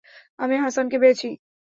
[0.39, 1.27] আমি হাসানকে পেয়েছি।